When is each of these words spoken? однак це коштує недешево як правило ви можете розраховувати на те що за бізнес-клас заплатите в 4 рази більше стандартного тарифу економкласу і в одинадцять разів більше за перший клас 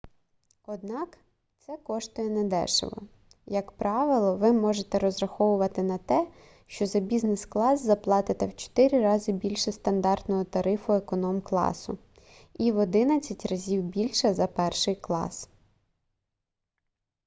однак 0.65 1.17
це 1.59 1.77
коштує 1.77 2.29
недешево 2.29 2.97
як 3.45 3.71
правило 3.71 4.35
ви 4.35 4.51
можете 4.53 4.99
розраховувати 4.99 5.83
на 5.83 5.97
те 5.97 6.27
що 6.67 6.85
за 6.85 6.99
бізнес-клас 6.99 7.83
заплатите 7.83 8.47
в 8.47 8.55
4 8.55 9.01
рази 9.01 9.31
більше 9.31 9.71
стандартного 9.71 10.43
тарифу 10.43 10.93
економкласу 10.93 11.97
і 12.57 12.71
в 12.71 12.77
одинадцять 12.77 13.45
разів 13.45 13.83
більше 13.83 14.33
за 14.33 14.47
перший 14.47 14.95
клас 14.95 15.49